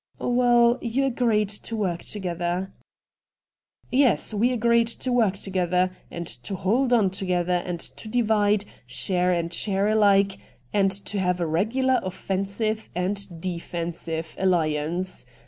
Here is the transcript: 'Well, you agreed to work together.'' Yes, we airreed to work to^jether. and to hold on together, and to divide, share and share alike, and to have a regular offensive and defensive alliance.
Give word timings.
'Well, 0.19 0.79
you 0.81 1.05
agreed 1.05 1.49
to 1.49 1.75
work 1.75 1.99
together.'' 2.03 2.71
Yes, 3.91 4.33
we 4.33 4.49
airreed 4.49 4.87
to 4.87 5.11
work 5.11 5.35
to^jether. 5.35 5.91
and 6.09 6.25
to 6.25 6.55
hold 6.55 6.91
on 6.91 7.11
together, 7.11 7.57
and 7.63 7.79
to 7.79 8.07
divide, 8.07 8.65
share 8.87 9.31
and 9.31 9.53
share 9.53 9.87
alike, 9.87 10.39
and 10.73 10.89
to 11.05 11.19
have 11.19 11.39
a 11.39 11.45
regular 11.45 11.99
offensive 12.03 12.89
and 12.95 13.39
defensive 13.39 14.35
alliance. 14.39 15.27